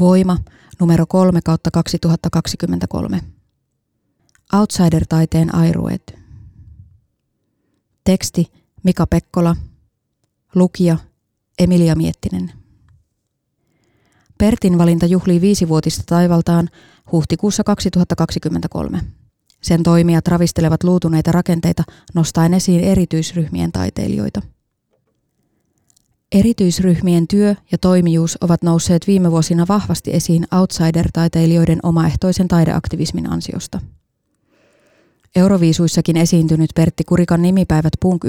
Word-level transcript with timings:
Voima 0.00 0.38
numero 0.80 1.06
3 1.06 1.40
kautta 1.44 1.70
2023. 1.70 3.20
Outsider-taiteen 4.52 5.54
airuet. 5.54 6.18
Teksti 8.04 8.52
Mika 8.82 9.06
Pekkola. 9.06 9.56
Lukija 10.54 10.96
Emilia 11.58 11.94
Miettinen. 11.94 12.52
Pertin 14.38 14.78
valinta 14.78 15.06
juhlii 15.06 15.40
viisivuotista 15.40 16.02
taivaltaan 16.06 16.68
huhtikuussa 17.12 17.64
2023. 17.64 19.00
Sen 19.62 19.82
toimijat 19.82 20.28
ravistelevat 20.28 20.84
luutuneita 20.84 21.32
rakenteita 21.32 21.82
nostaen 22.14 22.54
esiin 22.54 22.80
erityisryhmien 22.80 23.72
taiteilijoita– 23.72 24.42
Erityisryhmien 26.34 27.28
työ 27.28 27.54
ja 27.72 27.78
toimijuus 27.78 28.38
ovat 28.40 28.62
nousseet 28.62 29.06
viime 29.06 29.30
vuosina 29.30 29.66
vahvasti 29.68 30.14
esiin 30.14 30.46
outsider-taiteilijoiden 30.52 31.78
omaehtoisen 31.82 32.48
taideaktivismin 32.48 33.30
ansiosta. 33.30 33.80
Euroviisuissakin 35.36 36.16
esiintynyt 36.16 36.70
Pertti 36.74 37.04
Kurikan 37.04 37.42
nimipäivät 37.42 37.92
punk 38.00 38.24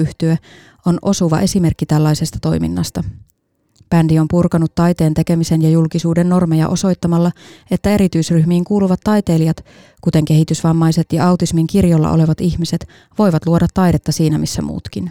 on 0.86 0.98
osuva 1.02 1.40
esimerkki 1.40 1.86
tällaisesta 1.86 2.38
toiminnasta. 2.42 3.04
Bändi 3.90 4.18
on 4.18 4.28
purkanut 4.28 4.74
taiteen 4.74 5.14
tekemisen 5.14 5.62
ja 5.62 5.70
julkisuuden 5.70 6.28
normeja 6.28 6.68
osoittamalla, 6.68 7.32
että 7.70 7.90
erityisryhmiin 7.90 8.64
kuuluvat 8.64 9.00
taiteilijat, 9.04 9.64
kuten 10.00 10.24
kehitysvammaiset 10.24 11.12
ja 11.12 11.28
autismin 11.28 11.66
kirjolla 11.66 12.10
olevat 12.10 12.40
ihmiset, 12.40 12.88
voivat 13.18 13.46
luoda 13.46 13.66
taidetta 13.74 14.12
siinä 14.12 14.38
missä 14.38 14.62
muutkin. 14.62 15.10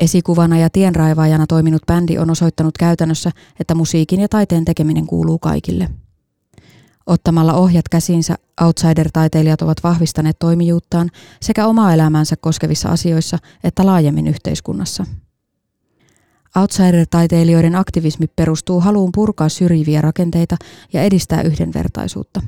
Esikuvana 0.00 0.58
ja 0.58 0.70
tienraivaajana 0.70 1.46
toiminut 1.46 1.82
bändi 1.86 2.18
on 2.18 2.30
osoittanut 2.30 2.78
käytännössä, 2.78 3.30
että 3.60 3.74
musiikin 3.74 4.20
ja 4.20 4.28
taiteen 4.28 4.64
tekeminen 4.64 5.06
kuuluu 5.06 5.38
kaikille. 5.38 5.88
Ottamalla 7.06 7.54
ohjat 7.54 7.88
käsinsä 7.88 8.36
outsider-taiteilijat 8.60 9.62
ovat 9.62 9.82
vahvistaneet 9.82 10.38
toimijuuttaan 10.38 11.10
sekä 11.42 11.66
omaa 11.66 11.94
elämäänsä 11.94 12.36
koskevissa 12.36 12.88
asioissa 12.88 13.38
että 13.64 13.86
laajemmin 13.86 14.26
yhteiskunnassa. 14.26 15.06
Outsider-taiteilijoiden 16.56 17.74
aktivismi 17.74 18.26
perustuu 18.36 18.80
haluun 18.80 19.12
purkaa 19.14 19.48
syrjiviä 19.48 20.00
rakenteita 20.00 20.56
ja 20.92 21.02
edistää 21.02 21.42
yhdenvertaisuutta. 21.42 22.42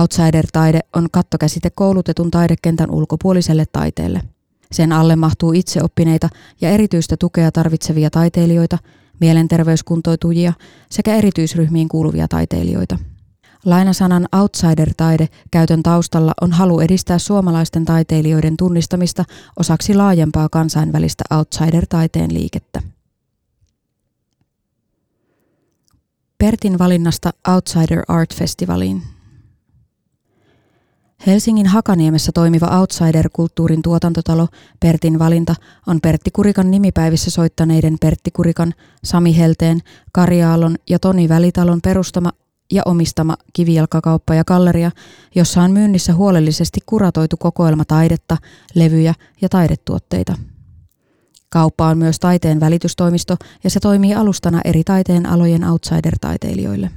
Outsider-taide 0.00 0.80
on 0.96 1.08
kattokäsite 1.12 1.70
koulutetun 1.70 2.30
taidekentän 2.30 2.90
ulkopuoliselle 2.90 3.64
taiteelle– 3.72 4.22
sen 4.72 4.92
alle 4.92 5.16
mahtuu 5.16 5.52
itseoppineita 5.52 6.28
ja 6.60 6.70
erityistä 6.70 7.16
tukea 7.16 7.52
tarvitsevia 7.52 8.10
taiteilijoita, 8.10 8.78
mielenterveyskuntoutujia 9.20 10.52
sekä 10.90 11.14
erityisryhmiin 11.14 11.88
kuuluvia 11.88 12.28
taiteilijoita. 12.28 12.98
Lainasanan 13.64 14.26
outsider-taide 14.36 15.28
käytön 15.50 15.82
taustalla 15.82 16.32
on 16.40 16.52
halu 16.52 16.80
edistää 16.80 17.18
suomalaisten 17.18 17.84
taiteilijoiden 17.84 18.56
tunnistamista 18.56 19.24
osaksi 19.58 19.94
laajempaa 19.94 20.48
kansainvälistä 20.48 21.24
outsider-taiteen 21.30 22.34
liikettä. 22.34 22.82
Pertin 26.38 26.78
valinnasta 26.78 27.30
Outsider 27.48 28.02
Art 28.08 28.34
Festivaliin 28.34 29.02
Helsingin 31.26 31.66
Hakaniemessä 31.66 32.32
toimiva 32.32 32.80
Outsider-kulttuurin 32.80 33.82
tuotantotalo 33.82 34.48
Pertin 34.80 35.18
valinta 35.18 35.54
on 35.86 36.00
Pertti 36.00 36.30
Kurikan 36.30 36.70
nimipäivissä 36.70 37.30
soittaneiden 37.30 37.96
Pertti 38.00 38.30
Kurikan, 38.30 38.74
Sami 39.04 39.36
Helteen, 39.36 39.80
Kari 40.12 40.42
Aallon 40.42 40.76
ja 40.90 40.98
Toni 40.98 41.28
Välitalon 41.28 41.80
perustama 41.82 42.32
ja 42.72 42.82
omistama 42.84 43.36
kivijalkakauppa 43.52 44.34
ja 44.34 44.44
galleria, 44.44 44.90
jossa 45.34 45.62
on 45.62 45.70
myynnissä 45.72 46.14
huolellisesti 46.14 46.80
kuratoitu 46.86 47.36
kokoelma 47.36 47.84
taidetta, 47.84 48.36
levyjä 48.74 49.14
ja 49.42 49.48
taidetuotteita. 49.48 50.34
Kauppa 51.48 51.86
on 51.86 51.98
myös 51.98 52.18
taiteen 52.18 52.60
välitystoimisto 52.60 53.36
ja 53.64 53.70
se 53.70 53.80
toimii 53.80 54.14
alustana 54.14 54.60
eri 54.64 54.84
taiteen 54.84 55.26
alojen 55.26 55.62
outsider-taiteilijoille. 55.64 56.90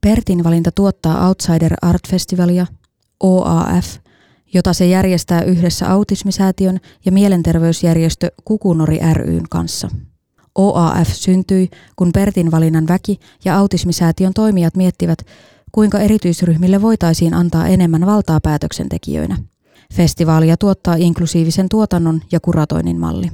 Pertin 0.00 0.44
valinta 0.44 0.70
tuottaa 0.72 1.28
Outsider 1.28 1.74
Art 1.82 2.08
Festivalia, 2.08 2.66
OAF, 3.20 3.86
jota 4.54 4.72
se 4.72 4.86
järjestää 4.86 5.42
yhdessä 5.42 5.90
autismisäätiön 5.90 6.80
ja 7.04 7.12
mielenterveysjärjestö 7.12 8.30
Kukunori 8.44 8.98
ryn 9.12 9.44
kanssa. 9.50 9.88
OAF 10.54 11.08
syntyi, 11.08 11.70
kun 11.96 12.10
Pertin 12.14 12.50
valinnan 12.50 12.88
väki 12.88 13.18
ja 13.44 13.58
autismisäätiön 13.58 14.34
toimijat 14.34 14.76
miettivät, 14.76 15.18
kuinka 15.72 15.98
erityisryhmille 15.98 16.82
voitaisiin 16.82 17.34
antaa 17.34 17.66
enemmän 17.66 18.06
valtaa 18.06 18.40
päätöksentekijöinä. 18.42 19.36
Festivaalia 19.94 20.56
tuottaa 20.56 20.94
inklusiivisen 20.94 21.68
tuotannon 21.68 22.20
ja 22.32 22.40
kuratoinnin 22.40 23.00
malli. 23.00 23.30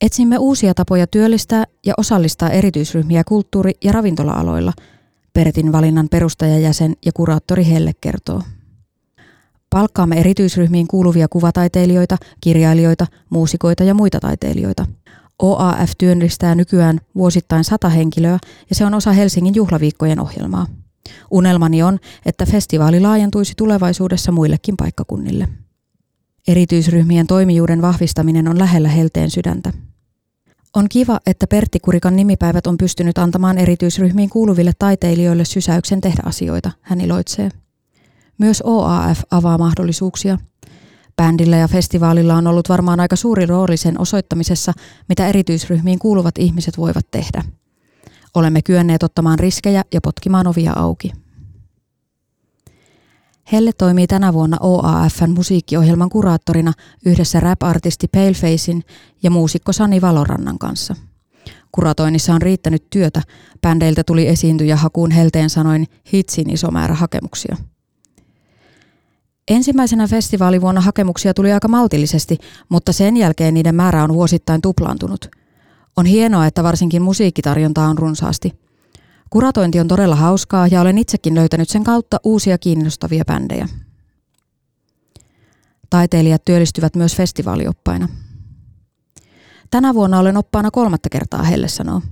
Etsimme 0.00 0.38
uusia 0.38 0.74
tapoja 0.74 1.06
työllistää 1.06 1.64
ja 1.86 1.94
osallistaa 1.96 2.50
erityisryhmiä 2.50 3.24
kulttuuri- 3.24 3.78
ja 3.84 3.92
ravintola-aloilla– 3.92 4.72
Pertin 5.34 5.72
valinnan 5.72 6.08
perustajajäsen 6.08 6.96
ja 7.06 7.12
kuraattori 7.12 7.66
Helle 7.66 7.92
kertoo. 8.00 8.42
Palkkaamme 9.70 10.20
erityisryhmiin 10.20 10.88
kuuluvia 10.88 11.28
kuvataiteilijoita, 11.28 12.16
kirjailijoita, 12.40 13.06
muusikoita 13.30 13.84
ja 13.84 13.94
muita 13.94 14.20
taiteilijoita. 14.20 14.86
OAF 15.42 15.90
työllistää 15.98 16.54
nykyään 16.54 17.00
vuosittain 17.14 17.64
sata 17.64 17.88
henkilöä 17.88 18.38
ja 18.70 18.74
se 18.76 18.84
on 18.84 18.94
osa 18.94 19.12
Helsingin 19.12 19.54
juhlaviikkojen 19.54 20.20
ohjelmaa. 20.20 20.66
Unelmani 21.30 21.82
on, 21.82 21.98
että 22.26 22.46
festivaali 22.46 23.00
laajentuisi 23.00 23.52
tulevaisuudessa 23.56 24.32
muillekin 24.32 24.76
paikkakunnille. 24.76 25.48
Erityisryhmien 26.48 27.26
toimijuuden 27.26 27.82
vahvistaminen 27.82 28.48
on 28.48 28.58
lähellä 28.58 28.88
Helteen 28.88 29.30
sydäntä. 29.30 29.72
On 30.74 30.88
kiva, 30.88 31.20
että 31.26 31.46
Pertti 31.46 31.80
Kurikan 31.80 32.16
nimipäivät 32.16 32.66
on 32.66 32.78
pystynyt 32.78 33.18
antamaan 33.18 33.58
erityisryhmiin 33.58 34.30
kuuluville 34.30 34.72
taiteilijoille 34.78 35.44
sysäyksen 35.44 36.00
tehdä 36.00 36.22
asioita, 36.24 36.70
hän 36.80 37.00
iloitsee. 37.00 37.48
Myös 38.38 38.62
OAF 38.66 39.20
avaa 39.30 39.58
mahdollisuuksia. 39.58 40.38
Bändillä 41.16 41.56
ja 41.56 41.68
festivaalilla 41.68 42.34
on 42.34 42.46
ollut 42.46 42.68
varmaan 42.68 43.00
aika 43.00 43.16
suuri 43.16 43.46
rooli 43.46 43.76
sen 43.76 44.00
osoittamisessa, 44.00 44.72
mitä 45.08 45.28
erityisryhmiin 45.28 45.98
kuuluvat 45.98 46.38
ihmiset 46.38 46.78
voivat 46.78 47.06
tehdä. 47.10 47.42
Olemme 48.34 48.62
kyenneet 48.62 49.02
ottamaan 49.02 49.38
riskejä 49.38 49.84
ja 49.92 50.00
potkimaan 50.00 50.46
ovia 50.46 50.72
auki. 50.76 51.12
Helle 53.52 53.72
toimii 53.78 54.06
tänä 54.06 54.32
vuonna 54.32 54.56
OAFn 54.60 55.30
musiikkiohjelman 55.30 56.08
kuraattorina 56.08 56.72
yhdessä 57.06 57.40
rap-artisti 57.40 58.08
Palefacein 58.08 58.84
ja 59.22 59.30
muusikko 59.30 59.72
Sani 59.72 60.00
Valorannan 60.00 60.58
kanssa. 60.58 60.94
Kuratoinnissa 61.72 62.34
on 62.34 62.42
riittänyt 62.42 62.90
työtä, 62.90 63.22
bändeiltä 63.62 64.04
tuli 64.04 64.28
esiintyjä 64.28 64.76
hakuun 64.76 65.10
Helteen 65.10 65.50
sanoin 65.50 65.86
hitsin 66.14 66.50
iso 66.50 66.70
määrä 66.70 66.94
hakemuksia. 66.94 67.56
Ensimmäisenä 69.48 70.06
festivaalivuonna 70.06 70.80
hakemuksia 70.80 71.34
tuli 71.34 71.52
aika 71.52 71.68
maltillisesti, 71.68 72.38
mutta 72.68 72.92
sen 72.92 73.16
jälkeen 73.16 73.54
niiden 73.54 73.74
määrä 73.74 74.04
on 74.04 74.14
vuosittain 74.14 74.60
tuplaantunut. 74.60 75.30
On 75.96 76.06
hienoa, 76.06 76.46
että 76.46 76.62
varsinkin 76.62 77.02
musiikkitarjontaa 77.02 77.88
on 77.88 77.98
runsaasti– 77.98 78.52
Kuratointi 79.34 79.80
on 79.80 79.88
todella 79.88 80.16
hauskaa 80.16 80.66
ja 80.66 80.80
olen 80.80 80.98
itsekin 80.98 81.34
löytänyt 81.34 81.68
sen 81.68 81.84
kautta 81.84 82.20
uusia 82.24 82.58
kiinnostavia 82.58 83.24
bändejä. 83.24 83.68
Taiteilijat 85.90 86.44
työllistyvät 86.44 86.96
myös 86.96 87.16
festivaalioppaina. 87.16 88.08
Tänä 89.70 89.94
vuonna 89.94 90.18
olen 90.18 90.36
oppaana 90.36 90.70
kolmatta 90.70 91.08
kertaa, 91.08 91.42
Helle 91.42 91.68
sanoo. 91.68 92.02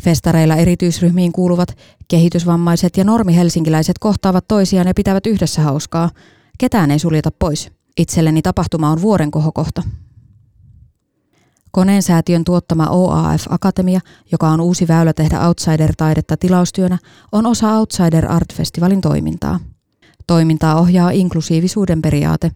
Festareilla 0.00 0.56
erityisryhmiin 0.56 1.32
kuuluvat 1.32 1.76
kehitysvammaiset 2.08 2.96
ja 2.96 3.04
normihelsinkiläiset 3.04 3.98
kohtaavat 3.98 4.48
toisiaan 4.48 4.86
ja 4.86 4.94
pitävät 4.94 5.26
yhdessä 5.26 5.62
hauskaa. 5.62 6.10
Ketään 6.58 6.90
ei 6.90 6.98
suljeta 6.98 7.30
pois. 7.38 7.70
Itselleni 7.96 8.42
tapahtuma 8.42 8.90
on 8.90 9.02
vuoren 9.02 9.30
kohokohta. 9.30 9.82
Koneensäätiön 11.74 12.44
tuottama 12.44 12.86
OAF 12.86 13.46
Akatemia, 13.48 14.00
joka 14.32 14.48
on 14.48 14.60
uusi 14.60 14.88
väylä 14.88 15.12
tehdä 15.12 15.48
outsider-taidetta 15.48 16.36
tilaustyönä, 16.36 16.98
on 17.32 17.46
osa 17.46 17.78
Outsider 17.78 18.26
Art-festivalin 18.26 19.00
toimintaa. 19.00 19.60
Toimintaa 20.26 20.80
ohjaa 20.80 21.10
inklusiivisuuden 21.10 22.02
periaate. 22.02 22.50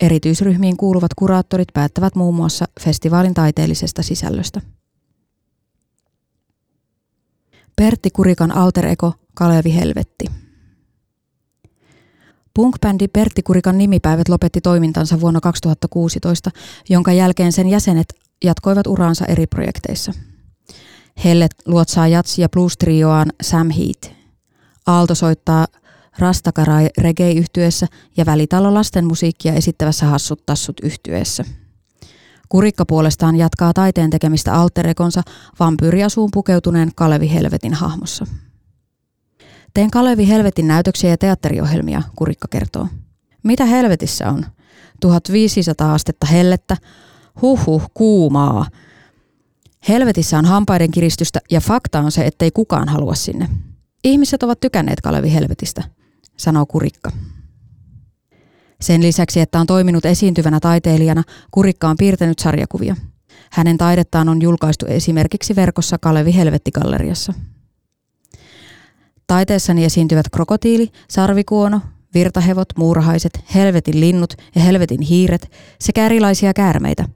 Erityisryhmiin 0.00 0.76
kuuluvat 0.76 1.14
kuraattorit 1.14 1.68
päättävät 1.74 2.14
muun 2.14 2.34
muassa 2.34 2.64
festivaalin 2.80 3.34
taiteellisesta 3.34 4.02
sisällöstä. 4.02 4.60
Pertti 7.76 8.10
Kurikan 8.10 8.52
alter 8.52 8.86
ego 8.86 9.12
Kalevi 9.34 9.74
Helvetti. 9.74 10.24
Punk-bändi 12.58 13.08
Pertti 13.08 13.42
Kurikan 13.42 13.78
nimipäivät 13.78 14.28
lopetti 14.28 14.60
toimintansa 14.60 15.20
vuonna 15.20 15.40
2016, 15.40 16.50
jonka 16.88 17.12
jälkeen 17.12 17.52
sen 17.52 17.68
jäsenet 17.68 18.24
jatkoivat 18.44 18.86
uraansa 18.86 19.24
eri 19.24 19.46
projekteissa. 19.46 20.12
Helle 21.24 21.48
luotsaa 21.66 22.08
jatsi- 22.08 22.42
ja 22.42 22.48
blues-trioaan 22.48 23.32
Sam 23.42 23.70
Heat. 23.70 24.12
Aalto 24.86 25.14
soittaa 25.14 25.66
Rastakarai 26.18 26.88
reggae-yhtyessä 26.98 27.86
ja 28.16 28.26
Välitalo 28.26 28.74
lasten 28.74 29.06
musiikkia 29.06 29.52
esittävässä 29.52 30.06
Hassut 30.06 30.46
tassut 30.46 30.76
yhtyeessä. 30.82 31.44
Kurikka 32.48 32.86
puolestaan 32.86 33.36
jatkaa 33.36 33.72
taiteen 33.72 34.10
tekemistä 34.10 34.52
alterekonsa 34.54 35.22
vampyyriasuun 35.60 36.30
pukeutuneen 36.32 36.90
Kalevi 36.96 37.34
Helvetin 37.34 37.74
hahmossa. 37.74 38.26
Teen 39.74 39.90
Kalevi 39.90 40.28
Helvetin 40.28 40.68
näytöksiä 40.68 41.10
ja 41.10 41.18
teatteriohjelmia, 41.18 42.02
Kurikka 42.16 42.48
kertoo. 42.50 42.88
Mitä 43.42 43.64
helvetissä 43.64 44.30
on? 44.30 44.46
1500 45.00 45.94
astetta 45.94 46.26
hellettä, 46.26 46.76
huhhuh, 47.42 47.90
kuumaa. 47.94 48.66
Helvetissä 49.88 50.38
on 50.38 50.44
hampaiden 50.44 50.90
kiristystä 50.90 51.40
ja 51.50 51.60
fakta 51.60 52.00
on 52.00 52.12
se, 52.12 52.26
ettei 52.26 52.50
kukaan 52.50 52.88
halua 52.88 53.14
sinne. 53.14 53.48
Ihmiset 54.04 54.42
ovat 54.42 54.60
tykänneet 54.60 55.00
Kalevi 55.00 55.32
Helvetistä, 55.32 55.84
sanoo 56.36 56.66
Kurikka. 56.66 57.12
Sen 58.80 59.02
lisäksi, 59.02 59.40
että 59.40 59.60
on 59.60 59.66
toiminut 59.66 60.04
esiintyvänä 60.04 60.60
taiteilijana, 60.60 61.22
Kurikka 61.50 61.88
on 61.88 61.96
piirtänyt 61.96 62.38
sarjakuvia. 62.38 62.96
Hänen 63.52 63.78
taidettaan 63.78 64.28
on 64.28 64.42
julkaistu 64.42 64.86
esimerkiksi 64.86 65.56
verkossa 65.56 65.98
Kalevi 65.98 66.34
Helvetti-galleriassa. 66.34 67.32
Taiteessani 69.26 69.84
esiintyvät 69.84 70.28
krokotiili, 70.28 70.90
sarvikuono, 71.10 71.80
virtahevot, 72.14 72.68
muurahaiset, 72.78 73.44
helvetin 73.54 74.00
linnut 74.00 74.34
ja 74.54 74.60
helvetin 74.60 75.00
hiiret 75.00 75.52
sekä 75.80 76.06
erilaisia 76.06 76.54
käärmeitä. 76.54 77.08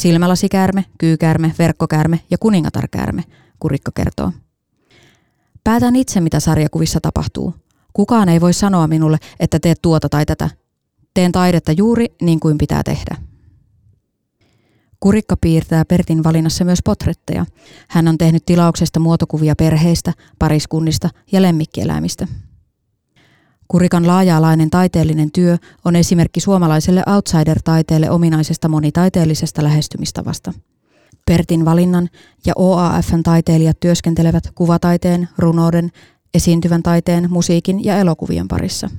Silmälasikäärme, 0.00 0.84
kyykäärme, 0.98 1.54
verkkokäärme 1.58 2.20
ja 2.30 2.38
kuningatarkäärme, 2.38 3.24
Kurikka 3.58 3.90
kertoo. 3.94 4.32
Päätän 5.64 5.96
itse, 5.96 6.20
mitä 6.20 6.40
sarjakuvissa 6.40 7.00
tapahtuu. 7.00 7.54
Kukaan 7.92 8.28
ei 8.28 8.40
voi 8.40 8.52
sanoa 8.52 8.86
minulle, 8.86 9.18
että 9.40 9.58
teet 9.60 9.78
tuota 9.82 10.08
tai 10.08 10.26
tätä. 10.26 10.50
Teen 11.14 11.32
taidetta 11.32 11.72
juuri 11.72 12.06
niin 12.22 12.40
kuin 12.40 12.58
pitää 12.58 12.82
tehdä. 12.82 13.16
Kurikka 15.00 15.36
piirtää 15.40 15.84
Pertin 15.84 16.24
valinnassa 16.24 16.64
myös 16.64 16.80
potretteja. 16.84 17.46
Hän 17.88 18.08
on 18.08 18.18
tehnyt 18.18 18.46
tilauksesta 18.46 19.00
muotokuvia 19.00 19.56
perheistä, 19.56 20.12
pariskunnista 20.38 21.08
ja 21.32 21.42
lemmikkieläimistä. 21.42 22.26
Kurikan 23.70 24.06
laaja-alainen 24.06 24.70
taiteellinen 24.70 25.32
työ 25.32 25.58
on 25.84 25.96
esimerkki 25.96 26.40
suomalaiselle 26.40 27.02
outsider-taiteelle 27.06 28.10
ominaisesta 28.10 28.68
monitaiteellisesta 28.68 29.62
lähestymistavasta. 29.62 30.52
Pertin 31.26 31.64
valinnan 31.64 32.08
ja 32.46 32.52
OAFn 32.56 33.22
taiteilijat 33.22 33.80
työskentelevät 33.80 34.50
kuvataiteen, 34.54 35.28
runouden, 35.38 35.90
esiintyvän 36.34 36.82
taiteen, 36.82 37.30
musiikin 37.30 37.84
ja 37.84 37.98
elokuvien 37.98 38.48
parissa. 38.48 38.90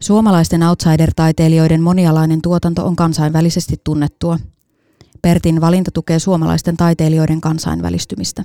Suomalaisten 0.00 0.62
outsider-taiteilijoiden 0.62 1.82
monialainen 1.82 2.42
tuotanto 2.42 2.86
on 2.86 2.96
kansainvälisesti 2.96 3.80
tunnettua. 3.84 4.38
Pertin 5.22 5.60
valinta 5.60 5.90
tukee 5.90 6.18
suomalaisten 6.18 6.76
taiteilijoiden 6.76 7.40
kansainvälistymistä. 7.40 8.44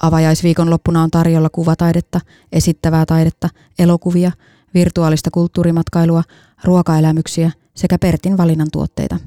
Avajaisviikonloppuna 0.02 1.02
on 1.02 1.10
tarjolla 1.10 1.48
kuvataidetta, 1.50 2.20
esittävää 2.52 3.06
taidetta, 3.06 3.48
elokuvia, 3.78 4.32
virtuaalista 4.74 5.30
kulttuurimatkailua, 5.30 6.22
ruokaelämyksiä 6.64 7.50
sekä 7.74 7.98
Pertin 7.98 8.36
valinnan 8.36 8.68
tuotteita. 8.72 9.18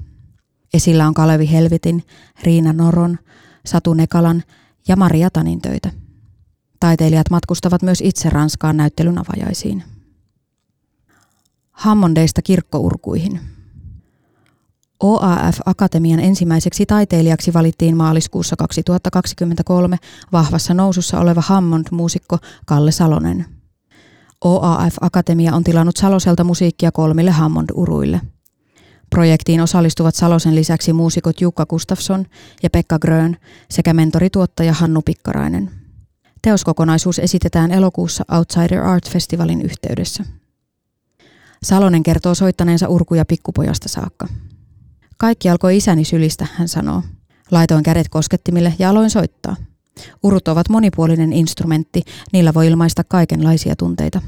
Esillä 0.73 1.07
on 1.07 1.13
Kalevi 1.13 1.51
Helvetin, 1.51 2.03
Riina 2.44 2.73
Noron, 2.73 3.17
Satu 3.65 3.94
Nekalan 3.94 4.44
ja 4.88 4.95
Maria 4.95 5.29
Tanin 5.29 5.61
töitä. 5.61 5.91
Taiteilijat 6.79 7.29
matkustavat 7.29 7.81
myös 7.81 8.01
itse 8.01 8.29
Ranskaan 8.29 8.77
näyttelyn 8.77 9.17
avajaisiin. 9.17 9.83
Hammondeista 11.71 12.41
kirkkourkuihin. 12.41 13.39
OAF-akatemian 14.99 16.19
ensimmäiseksi 16.19 16.85
taiteilijaksi 16.85 17.54
valittiin 17.54 17.97
maaliskuussa 17.97 18.56
2023 18.56 19.97
vahvassa 20.31 20.73
nousussa 20.73 21.19
oleva 21.19 21.42
Hammond-muusikko 21.42 22.37
Kalle 22.66 22.92
Salonen. 22.92 23.56
OAF-akatemia 24.45 25.56
on 25.56 25.63
tilannut 25.63 25.97
Saloselta 25.97 26.44
musiikkia 26.44 26.91
kolmille 26.91 27.31
Hammond-uruille. 27.31 28.21
Projektiin 29.09 29.61
osallistuvat 29.61 30.15
Salosen 30.15 30.56
lisäksi 30.56 30.94
muusikot 30.94 31.41
Jukka 31.41 31.65
Gustafsson 31.65 32.25
ja 32.63 32.69
Pekka 32.69 32.99
Grön 32.99 33.37
sekä 33.69 33.94
mentorituottaja 33.94 34.73
Hannu 34.73 35.01
Pikkarainen. 35.01 35.71
Teoskokonaisuus 36.41 37.19
esitetään 37.19 37.71
elokuussa 37.71 38.25
Outsider 38.31 38.79
Art 38.83 39.09
Festivalin 39.09 39.61
yhteydessä. 39.61 40.23
Salonen 41.63 42.03
kertoo 42.03 42.35
soittaneensa 42.35 42.87
urkuja 42.87 43.25
pikkupojasta 43.25 43.89
saakka. 43.89 44.27
Kaikki 45.17 45.49
alkoi 45.49 45.77
isäni 45.77 46.03
sylistä, 46.03 46.47
hän 46.53 46.67
sanoo. 46.67 47.03
Laitoin 47.51 47.83
kädet 47.83 48.09
koskettimille 48.09 48.73
ja 48.79 48.89
aloin 48.89 49.09
soittaa. 49.09 49.56
Urut 50.23 50.47
ovat 50.47 50.69
monipuolinen 50.69 51.33
instrumentti, 51.33 52.01
niillä 52.33 52.54
voi 52.54 52.68
ilmaista 52.68 53.04
kaikenlaisia 53.04 53.75
tunteita. 53.75 54.21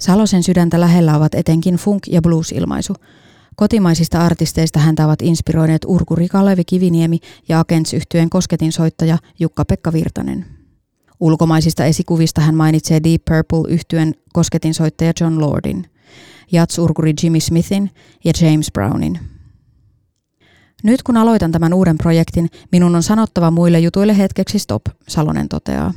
Salosen 0.00 0.42
sydäntä 0.42 0.80
lähellä 0.80 1.16
ovat 1.16 1.34
etenkin 1.34 1.74
funk- 1.74 2.12
ja 2.12 2.22
blues-ilmaisu. 2.22 2.94
Kotimaisista 3.56 4.20
artisteista 4.20 4.78
häntä 4.78 5.04
ovat 5.04 5.22
inspiroineet 5.22 5.82
urkuri 5.86 6.28
Kalevi 6.28 6.64
Kiviniemi 6.64 7.18
ja 7.48 7.60
akents 7.60 7.94
yhtyeen 7.94 8.30
kosketin 8.30 8.72
soittaja 8.72 9.18
Jukka-Pekka 9.40 9.92
Virtanen. 9.92 10.46
Ulkomaisista 11.20 11.84
esikuvista 11.84 12.40
hän 12.40 12.54
mainitsee 12.54 13.00
Deep 13.04 13.24
Purple 13.24 13.72
yhtyen 13.74 14.14
kosketin 14.32 14.74
soittaja 14.74 15.12
John 15.20 15.40
Lordin, 15.40 15.86
jats-urkuri 16.52 17.12
Jimmy 17.22 17.40
Smithin 17.40 17.90
ja 18.24 18.32
James 18.40 18.72
Brownin. 18.72 19.29
Nyt 20.82 21.02
kun 21.02 21.16
aloitan 21.16 21.52
tämän 21.52 21.74
uuden 21.74 21.98
projektin, 21.98 22.50
minun 22.72 22.96
on 22.96 23.02
sanottava 23.02 23.50
muille 23.50 23.80
jutuille 23.80 24.18
hetkeksi 24.18 24.58
stop, 24.58 24.82
Salonen 25.08 25.48
toteaa. 25.48 25.92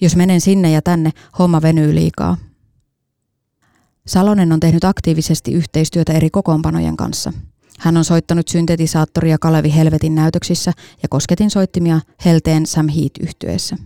Jos 0.00 0.16
menen 0.16 0.40
sinne 0.40 0.70
ja 0.70 0.82
tänne, 0.82 1.10
homma 1.38 1.62
venyy 1.62 1.94
liikaa. 1.94 2.36
Salonen 4.06 4.52
on 4.52 4.60
tehnyt 4.60 4.84
aktiivisesti 4.84 5.52
yhteistyötä 5.52 6.12
eri 6.12 6.30
kokoonpanojen 6.30 6.96
kanssa. 6.96 7.32
Hän 7.78 7.96
on 7.96 8.04
soittanut 8.04 8.48
syntetisaattoria 8.48 9.38
Kalevi 9.38 9.74
Helvetin 9.74 10.14
näytöksissä 10.14 10.72
ja 11.02 11.08
kosketin 11.08 11.50
soittimia 11.50 12.00
Helteen 12.24 12.66
Sam 12.66 12.88
Heat 12.88 13.12
yhtyeessä. 13.20 13.76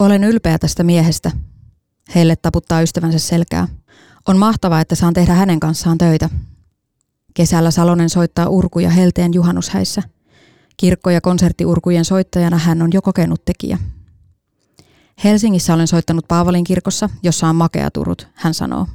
Olen 0.00 0.24
ylpeä 0.24 0.58
tästä 0.58 0.84
miehestä. 0.84 1.30
Heille 2.14 2.36
taputtaa 2.36 2.82
ystävänsä 2.82 3.18
selkää. 3.18 3.68
On 4.28 4.38
mahtavaa, 4.38 4.80
että 4.80 4.94
saan 4.94 5.14
tehdä 5.14 5.34
hänen 5.34 5.60
kanssaan 5.60 5.98
töitä, 5.98 6.30
Kesällä 7.38 7.70
Salonen 7.70 8.08
soittaa 8.08 8.48
urkuja 8.48 8.90
helteen 8.90 9.34
juhannushäissä. 9.34 10.02
Kirkko- 10.76 11.10
ja 11.10 11.20
konserttiurkujen 11.20 12.04
soittajana 12.04 12.58
hän 12.58 12.82
on 12.82 12.90
jo 12.92 13.02
kokenut 13.02 13.44
tekijä. 13.44 13.78
Helsingissä 15.24 15.74
olen 15.74 15.86
soittanut 15.86 16.28
Paavalin 16.28 16.64
kirkossa, 16.64 17.08
jossa 17.22 17.48
on 17.48 17.56
makeaturut, 17.56 18.28
hän 18.34 18.54
sanoo. 18.54 18.86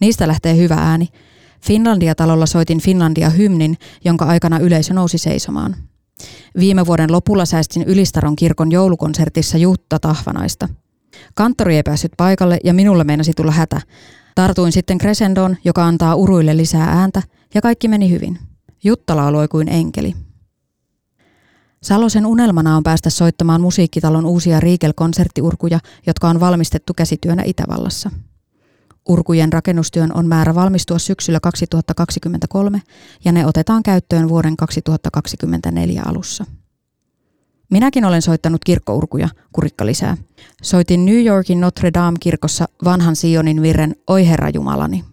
Niistä 0.00 0.28
lähtee 0.28 0.56
hyvä 0.56 0.74
ääni. 0.74 1.08
Finlandia-talolla 1.60 2.46
soitin 2.46 2.80
Finlandia-hymnin, 2.80 3.76
jonka 4.04 4.24
aikana 4.24 4.58
yleisö 4.58 4.94
nousi 4.94 5.18
seisomaan. 5.18 5.76
Viime 6.58 6.86
vuoden 6.86 7.12
lopulla 7.12 7.44
säästin 7.44 7.82
Ylistaron 7.82 8.36
kirkon 8.36 8.72
joulukonsertissa 8.72 9.58
Jutta 9.58 9.98
Tahvanaista. 9.98 10.68
Kanttori 11.34 11.76
ei 11.76 11.82
päässyt 11.82 12.12
paikalle 12.16 12.58
ja 12.64 12.74
minulle 12.74 13.04
meinasi 13.04 13.32
tulla 13.36 13.52
hätä. 13.52 13.80
Tartuin 14.34 14.72
sitten 14.72 14.98
Crescendoon, 14.98 15.56
joka 15.64 15.86
antaa 15.86 16.14
uruille 16.14 16.56
lisää 16.56 16.88
ääntä, 16.88 17.22
ja 17.54 17.60
kaikki 17.60 17.88
meni 17.88 18.10
hyvin. 18.10 18.38
Jutta 18.84 19.16
lauloi 19.16 19.48
kuin 19.48 19.68
enkeli. 19.68 20.14
Salosen 21.82 22.26
unelmana 22.26 22.76
on 22.76 22.82
päästä 22.82 23.10
soittamaan 23.10 23.60
musiikkitalon 23.60 24.26
uusia 24.26 24.60
Riegel-konserttiurkuja, 24.60 25.78
jotka 26.06 26.28
on 26.28 26.40
valmistettu 26.40 26.94
käsityönä 26.94 27.42
Itävallassa. 27.46 28.10
Urkujen 29.08 29.52
rakennustyön 29.52 30.16
on 30.16 30.26
määrä 30.26 30.54
valmistua 30.54 30.98
syksyllä 30.98 31.40
2023 31.40 32.82
ja 33.24 33.32
ne 33.32 33.46
otetaan 33.46 33.82
käyttöön 33.82 34.28
vuoden 34.28 34.56
2024 34.56 36.02
alussa. 36.06 36.44
Minäkin 37.70 38.04
olen 38.04 38.22
soittanut 38.22 38.64
kirkkourkuja, 38.64 39.28
kurikka 39.52 39.86
lisää. 39.86 40.16
Soitin 40.62 41.04
New 41.04 41.24
Yorkin 41.24 41.60
Notre 41.60 41.90
Dame-kirkossa 41.94 42.68
vanhan 42.84 43.16
Sionin 43.16 43.62
virren 43.62 43.96
Oi 44.06 44.26
Herra 44.26 44.48
Jumalani. 44.48 45.04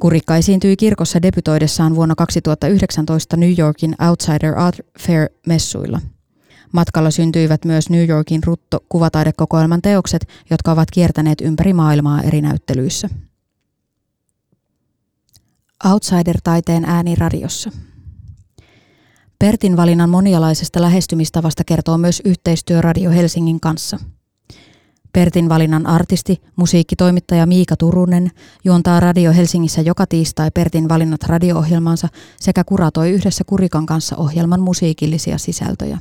Kurikka 0.00 0.36
esiintyi 0.36 0.76
kirkossa 0.76 1.22
debytoidessaan 1.22 1.94
vuonna 1.94 2.14
2019 2.14 3.36
New 3.36 3.58
Yorkin 3.58 3.94
Outsider 4.08 4.58
Art 4.58 4.80
Fair-messuilla. 4.98 6.00
Matkalla 6.72 7.10
syntyivät 7.10 7.64
myös 7.64 7.90
New 7.90 8.08
Yorkin 8.08 8.44
Rutto 8.44 8.84
kuvataidekokoelman 8.88 9.82
teokset, 9.82 10.28
jotka 10.50 10.72
ovat 10.72 10.90
kiertäneet 10.90 11.40
ympäri 11.40 11.72
maailmaa 11.72 12.22
eri 12.22 12.40
näyttelyissä. 12.40 13.08
Outsider-taiteen 15.84 16.84
ääni 16.84 17.14
radiossa. 17.14 17.70
Pertin 19.38 19.76
valinnan 19.76 20.10
monialaisesta 20.10 20.82
lähestymistavasta 20.82 21.64
kertoo 21.64 21.98
myös 21.98 22.22
yhteistyö 22.24 22.80
Radio 22.80 23.10
Helsingin 23.10 23.60
kanssa– 23.60 23.98
Pertin 25.14 25.48
valinnan 25.48 25.86
artisti, 25.86 26.42
musiikkitoimittaja 26.56 27.46
Miika 27.46 27.76
Turunen 27.76 28.30
juontaa 28.64 29.00
Radio 29.00 29.32
Helsingissä 29.32 29.80
joka 29.80 30.06
tiistai 30.06 30.50
Pertin 30.50 30.88
valinnat 30.88 31.22
radio-ohjelmansa 31.22 32.08
sekä 32.40 32.64
kuratoi 32.64 33.10
yhdessä 33.10 33.44
Kurikan 33.46 33.86
kanssa 33.86 34.16
ohjelman 34.16 34.60
musiikillisia 34.60 35.38
sisältöjä. 35.38 35.98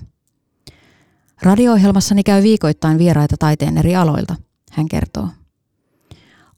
Radio-ohjelmassani 1.42 2.24
käy 2.24 2.44
viikoittain 2.44 2.98
vieraita 2.98 3.36
taiteen 3.40 3.78
eri 3.78 3.96
aloilta, 3.96 4.36
hän 4.72 4.88
kertoo. 4.88 5.28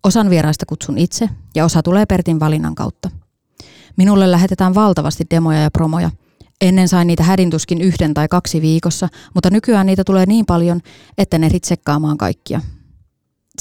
Osan 0.03 0.29
vieraista 0.29 0.65
kutsun 0.65 0.97
itse 0.97 1.29
ja 1.55 1.65
osa 1.65 1.83
tulee 1.83 2.05
Pertin 2.05 2.39
valinnan 2.39 2.75
kautta. 2.75 3.09
Minulle 3.97 4.31
lähetetään 4.31 4.75
valtavasti 4.75 5.23
demoja 5.31 5.61
ja 5.61 5.71
promoja– 5.71 6.11
Ennen 6.61 6.87
sain 6.87 7.07
niitä 7.07 7.23
hädintuskin 7.23 7.81
yhden 7.81 8.13
tai 8.13 8.27
kaksi 8.27 8.61
viikossa, 8.61 9.07
mutta 9.33 9.49
nykyään 9.49 9.85
niitä 9.85 10.03
tulee 10.03 10.25
niin 10.25 10.45
paljon, 10.45 10.81
että 11.17 11.37
ne 11.37 11.49
tsekkaamaan 11.59 12.17
kaikkia. 12.17 12.61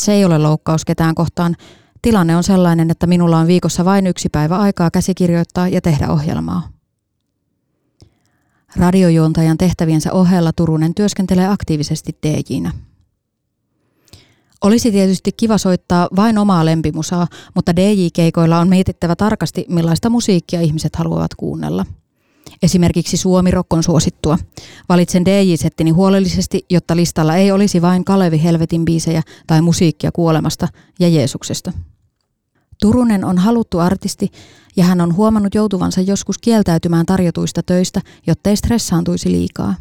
Se 0.00 0.12
ei 0.12 0.24
ole 0.24 0.38
loukkaus 0.38 0.84
ketään 0.84 1.14
kohtaan. 1.14 1.56
Tilanne 2.02 2.36
on 2.36 2.44
sellainen, 2.44 2.90
että 2.90 3.06
minulla 3.06 3.38
on 3.38 3.46
viikossa 3.46 3.84
vain 3.84 4.06
yksi 4.06 4.28
päivä 4.28 4.58
aikaa 4.58 4.90
käsikirjoittaa 4.90 5.68
ja 5.68 5.80
tehdä 5.80 6.08
ohjelmaa. 6.08 6.68
Radiojuontajan 8.76 9.58
tehtäviensä 9.58 10.12
ohella 10.12 10.52
Turunen 10.52 10.94
työskentelee 10.94 11.46
aktiivisesti 11.46 12.18
DJnä. 12.26 12.72
Olisi 14.64 14.92
tietysti 14.92 15.32
kiva 15.32 15.58
soittaa 15.58 16.08
vain 16.16 16.38
omaa 16.38 16.64
lempimusaa, 16.64 17.26
mutta 17.54 17.76
DJ-keikoilla 17.76 18.58
on 18.58 18.68
mietittävä 18.68 19.16
tarkasti, 19.16 19.66
millaista 19.68 20.10
musiikkia 20.10 20.60
ihmiset 20.60 20.96
haluavat 20.96 21.34
kuunnella– 21.34 21.86
Esimerkiksi 22.64 23.16
Suomi 23.16 23.50
Rock 23.50 23.72
on 23.72 23.82
suosittua. 23.82 24.38
Valitsen 24.88 25.24
DJ-settini 25.24 25.90
huolellisesti, 25.90 26.66
jotta 26.70 26.96
listalla 26.96 27.36
ei 27.36 27.52
olisi 27.52 27.82
vain 27.82 28.04
Kalevi 28.04 28.42
Helvetin 28.42 28.84
biisejä 28.84 29.22
tai 29.46 29.62
musiikkia 29.62 30.12
kuolemasta 30.12 30.68
ja 31.00 31.08
Jeesuksesta. 31.08 31.72
Turunen 32.80 33.24
on 33.24 33.38
haluttu 33.38 33.78
artisti 33.78 34.30
ja 34.76 34.84
hän 34.84 35.00
on 35.00 35.16
huomannut 35.16 35.54
joutuvansa 35.54 36.00
joskus 36.00 36.38
kieltäytymään 36.38 37.06
tarjotuista 37.06 37.62
töistä, 37.62 38.00
jottei 38.26 38.56
stressaantuisi 38.56 39.30
liikaa. 39.30 39.74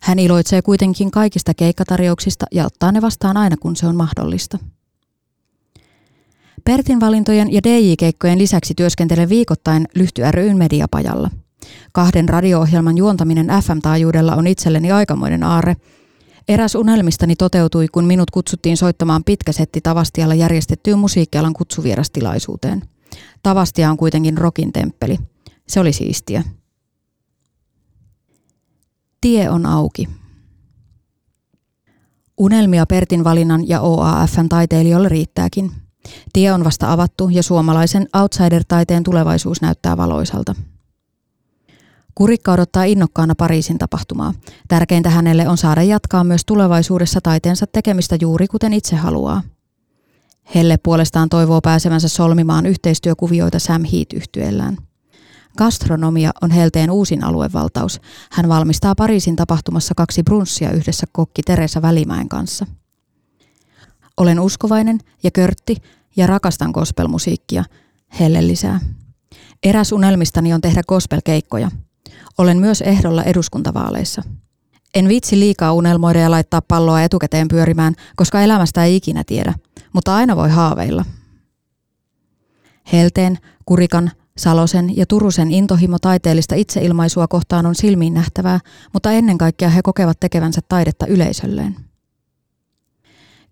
Hän 0.00 0.18
iloitsee 0.18 0.62
kuitenkin 0.62 1.10
kaikista 1.10 1.54
keikkatarjouksista 1.54 2.46
ja 2.52 2.66
ottaa 2.66 2.92
ne 2.92 3.02
vastaan 3.02 3.36
aina 3.36 3.56
kun 3.56 3.76
se 3.76 3.86
on 3.86 3.96
mahdollista. 3.96 4.58
Pertin 6.64 7.00
valintojen 7.00 7.52
ja 7.52 7.60
DJ-keikkojen 7.62 8.38
lisäksi 8.38 8.74
työskentelen 8.74 9.28
viikoittain 9.28 9.88
Lyhty 9.94 10.22
ryn 10.32 10.56
mediapajalla– 10.56 11.30
Kahden 11.92 12.28
radio-ohjelman 12.28 12.96
juontaminen 12.96 13.46
FM-taajuudella 13.46 14.36
on 14.36 14.46
itselleni 14.46 14.92
aikamoinen 14.92 15.42
aarre. 15.42 15.76
Eräs 16.48 16.74
unelmistani 16.74 17.36
toteutui, 17.36 17.88
kun 17.88 18.04
minut 18.04 18.30
kutsuttiin 18.30 18.76
soittamaan 18.76 19.24
pitkä 19.24 19.52
setti 19.52 19.80
Tavastialla 19.80 20.34
järjestettyyn 20.34 20.98
musiikkialan 20.98 21.52
kutsuvierastilaisuuteen. 21.52 22.82
Tavastia 23.42 23.90
on 23.90 23.96
kuitenkin 23.96 24.38
rokin 24.38 24.72
temppeli. 24.72 25.18
Se 25.68 25.80
oli 25.80 25.92
siistiä. 25.92 26.44
Tie 29.20 29.50
on 29.50 29.66
auki. 29.66 30.08
Unelmia 32.38 32.86
Pertin 32.86 33.24
valinnan 33.24 33.68
ja 33.68 33.80
OAFn 33.80 34.48
taiteilijoille 34.48 35.08
riittääkin. 35.08 35.72
Tie 36.32 36.52
on 36.52 36.64
vasta 36.64 36.92
avattu 36.92 37.28
ja 37.28 37.42
suomalaisen 37.42 38.08
outsider-taiteen 38.22 39.02
tulevaisuus 39.02 39.62
näyttää 39.62 39.96
valoisalta. 39.96 40.54
Kurikka 42.20 42.52
odottaa 42.52 42.84
innokkaana 42.84 43.34
Pariisin 43.34 43.78
tapahtumaa. 43.78 44.34
Tärkeintä 44.68 45.10
hänelle 45.10 45.48
on 45.48 45.56
saada 45.56 45.82
jatkaa 45.82 46.24
myös 46.24 46.42
tulevaisuudessa 46.46 47.20
taiteensa 47.20 47.66
tekemistä 47.66 48.16
juuri 48.20 48.46
kuten 48.46 48.72
itse 48.72 48.96
haluaa. 48.96 49.42
Helle 50.54 50.76
puolestaan 50.76 51.28
toivoo 51.28 51.60
pääsevänsä 51.60 52.08
solmimaan 52.08 52.66
yhteistyökuvioita 52.66 53.58
Sam 53.58 53.84
Heat 53.84 54.12
yhtyeellään. 54.14 54.76
Gastronomia 55.58 56.30
on 56.42 56.50
Helteen 56.50 56.90
uusin 56.90 57.24
aluevaltaus. 57.24 58.00
Hän 58.32 58.48
valmistaa 58.48 58.94
Pariisin 58.94 59.36
tapahtumassa 59.36 59.94
kaksi 59.96 60.22
brunssia 60.22 60.72
yhdessä 60.72 61.06
kokki 61.12 61.42
Teresa 61.42 61.82
Välimäen 61.82 62.28
kanssa. 62.28 62.66
Olen 64.16 64.40
uskovainen 64.40 64.98
ja 65.22 65.30
körtti 65.30 65.76
ja 66.16 66.26
rakastan 66.26 66.70
gospelmusiikkia, 66.70 67.64
Helle 68.20 68.46
lisää. 68.46 68.80
Eräs 69.62 69.92
unelmistani 69.92 70.52
on 70.52 70.60
tehdä 70.60 70.82
gospelkeikkoja– 70.88 71.70
olen 72.38 72.58
myös 72.58 72.80
ehdolla 72.80 73.22
eduskuntavaaleissa. 73.22 74.22
En 74.94 75.08
vitsi 75.08 75.38
liikaa 75.40 75.72
unelmoida 75.72 76.20
ja 76.20 76.30
laittaa 76.30 76.62
palloa 76.62 77.02
etukäteen 77.02 77.48
pyörimään, 77.48 77.94
koska 78.16 78.40
elämästä 78.40 78.84
ei 78.84 78.96
ikinä 78.96 79.24
tiedä, 79.26 79.54
mutta 79.92 80.14
aina 80.14 80.36
voi 80.36 80.50
haaveilla. 80.50 81.04
Helteen, 82.92 83.38
Kurikan, 83.66 84.10
Salosen 84.36 84.96
ja 84.96 85.06
Turusen 85.06 85.50
intohimo 85.50 85.98
taiteellista 85.98 86.54
itseilmaisua 86.54 87.28
kohtaan 87.28 87.66
on 87.66 87.74
silmiin 87.74 88.14
nähtävää, 88.14 88.60
mutta 88.92 89.12
ennen 89.12 89.38
kaikkea 89.38 89.68
he 89.68 89.82
kokevat 89.82 90.20
tekevänsä 90.20 90.60
taidetta 90.68 91.06
yleisölleen. 91.06 91.76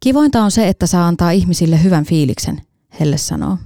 Kivointa 0.01 0.43
on 0.43 0.51
se, 0.51 0.69
että 0.69 0.87
saa 0.87 1.09
antaa 1.09 1.31
ihmisille 1.31 1.83
hyvän 1.83 2.05
fiiliksen, 2.05 2.63
Helle 3.01 3.19
sanoo. 3.19 3.59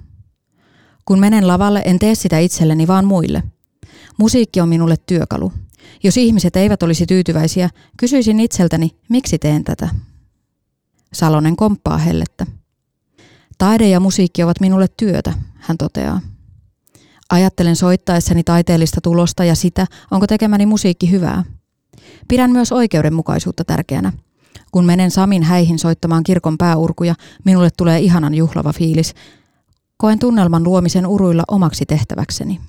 Kun 1.04 1.18
menen 1.18 1.48
lavalle, 1.48 1.82
en 1.84 1.98
tee 1.98 2.14
sitä 2.14 2.38
itselleni, 2.38 2.86
vaan 2.86 3.04
muille– 3.04 3.42
Musiikki 4.18 4.60
on 4.60 4.68
minulle 4.68 4.96
työkalu. 5.06 5.52
Jos 6.02 6.16
ihmiset 6.16 6.56
eivät 6.56 6.82
olisi 6.82 7.06
tyytyväisiä, 7.06 7.70
kysyisin 7.96 8.40
itseltäni, 8.40 8.90
miksi 9.08 9.38
teen 9.38 9.64
tätä. 9.64 9.88
Salonen 11.12 11.56
komppaa 11.56 11.98
hellettä. 11.98 12.46
Taide 13.58 13.88
ja 13.88 14.00
musiikki 14.00 14.42
ovat 14.42 14.60
minulle 14.60 14.86
työtä, 14.96 15.32
hän 15.54 15.78
toteaa. 15.78 16.20
Ajattelen 17.30 17.76
soittaessani 17.76 18.44
taiteellista 18.44 19.00
tulosta 19.00 19.44
ja 19.44 19.54
sitä, 19.54 19.86
onko 20.10 20.26
tekemäni 20.26 20.66
musiikki 20.66 21.10
hyvää. 21.10 21.44
Pidän 22.28 22.50
myös 22.50 22.72
oikeudenmukaisuutta 22.72 23.64
tärkeänä. 23.64 24.12
Kun 24.70 24.84
menen 24.84 25.10
Samin 25.10 25.42
häihin 25.42 25.78
soittamaan 25.78 26.22
kirkon 26.22 26.58
pääurkuja, 26.58 27.14
minulle 27.44 27.70
tulee 27.76 28.00
ihanan 28.00 28.34
juhlava 28.34 28.72
fiilis. 28.72 29.14
Koen 29.96 30.18
tunnelman 30.18 30.64
luomisen 30.64 31.06
uruilla 31.06 31.42
omaksi 31.48 31.86
tehtäväkseni. 31.86 32.60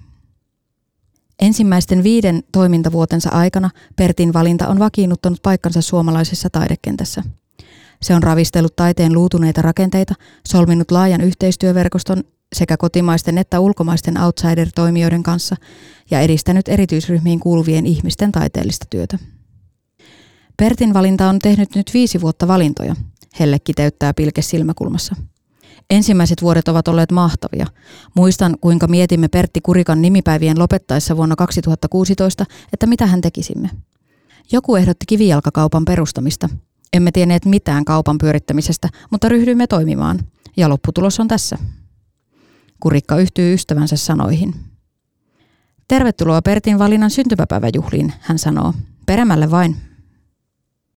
Ensimmäisten 1.41 2.03
viiden 2.03 2.43
toimintavuotensa 2.51 3.29
aikana 3.29 3.69
Pertin 3.95 4.33
valinta 4.33 4.67
on 4.67 4.79
vakiinnuttanut 4.79 5.41
paikkansa 5.41 5.81
suomalaisessa 5.81 6.49
taidekentässä. 6.49 7.23
Se 8.01 8.15
on 8.15 8.23
ravistellut 8.23 8.75
taiteen 8.75 9.13
luutuneita 9.13 9.61
rakenteita, 9.61 10.13
solminut 10.47 10.91
laajan 10.91 11.21
yhteistyöverkoston 11.21 12.23
sekä 12.55 12.77
kotimaisten 12.77 13.37
että 13.37 13.59
ulkomaisten 13.59 14.17
outsider-toimijoiden 14.17 15.23
kanssa 15.23 15.55
ja 16.11 16.19
edistänyt 16.19 16.67
erityisryhmiin 16.67 17.39
kuuluvien 17.39 17.85
ihmisten 17.85 18.31
taiteellista 18.31 18.85
työtä. 18.89 19.17
Pertin 20.57 20.93
valinta 20.93 21.29
on 21.29 21.39
tehnyt 21.39 21.75
nyt 21.75 21.91
viisi 21.93 22.21
vuotta 22.21 22.47
valintoja, 22.47 22.95
Helle 23.39 23.59
kiteyttää 23.59 24.13
pilke 24.13 24.41
silmäkulmassa. 24.41 25.15
Ensimmäiset 25.93 26.41
vuodet 26.41 26.67
ovat 26.67 26.87
olleet 26.87 27.11
mahtavia. 27.11 27.67
Muistan, 28.15 28.55
kuinka 28.61 28.87
mietimme 28.87 29.27
Pertti 29.27 29.61
Kurikan 29.61 30.01
nimipäivien 30.01 30.59
lopettaessa 30.59 31.17
vuonna 31.17 31.35
2016, 31.35 32.45
että 32.73 32.87
mitä 32.87 33.05
hän 33.05 33.21
tekisimme. 33.21 33.69
Joku 34.51 34.75
ehdotti 34.75 35.05
kivijalkakaupan 35.05 35.85
perustamista. 35.85 36.49
Emme 36.93 37.11
tienneet 37.11 37.45
mitään 37.45 37.85
kaupan 37.85 38.17
pyörittämisestä, 38.17 38.89
mutta 39.11 39.29
ryhdyimme 39.29 39.67
toimimaan. 39.67 40.19
Ja 40.57 40.69
lopputulos 40.69 41.19
on 41.19 41.27
tässä. 41.27 41.57
Kurikka 42.79 43.17
yhtyy 43.17 43.53
ystävänsä 43.53 43.97
sanoihin. 43.97 44.55
Tervetuloa 45.87 46.41
Pertin 46.41 46.79
valinnan 46.79 47.11
syntymäpäiväjuhliin, 47.11 48.13
hän 48.19 48.39
sanoo. 48.39 48.73
Peremälle 49.05 49.51
vain. 49.51 49.92